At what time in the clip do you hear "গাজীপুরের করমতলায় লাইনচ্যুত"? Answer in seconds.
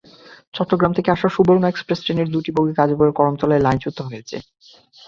2.79-3.97